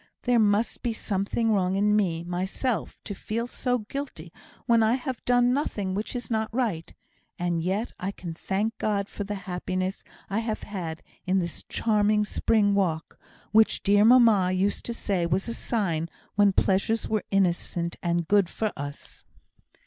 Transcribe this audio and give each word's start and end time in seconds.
There 0.23 0.39
must 0.39 0.81
be 0.81 0.93
something 0.93 1.51
wrong 1.51 1.75
in 1.75 1.95
me, 1.95 2.23
myself, 2.23 2.97
to 3.03 3.13
feel 3.13 3.45
so 3.45 3.77
guilty 3.77 4.33
when 4.65 4.81
I 4.81 4.95
have 4.95 5.23
done 5.25 5.53
nothing 5.53 5.93
which 5.93 6.15
is 6.15 6.31
not 6.31 6.49
right; 6.51 6.91
and 7.37 7.61
yet 7.61 7.91
I 7.99 8.09
can 8.09 8.33
thank 8.33 8.75
God 8.79 9.07
for 9.07 9.23
the 9.25 9.35
happiness 9.45 10.03
I 10.27 10.39
have 10.39 10.63
had 10.63 11.03
in 11.27 11.37
this 11.37 11.61
charming 11.69 12.25
spring 12.25 12.73
walk, 12.73 13.19
which 13.51 13.83
dear 13.83 14.03
mamma 14.03 14.51
used 14.51 14.85
to 14.85 14.93
say 14.95 15.27
was 15.27 15.47
a 15.47 15.53
sign 15.53 16.09
when 16.33 16.51
pleasures 16.53 17.07
were 17.07 17.23
innocent 17.29 17.95
and 18.01 18.27
good 18.27 18.49
for 18.49 18.73
us." 18.75 19.23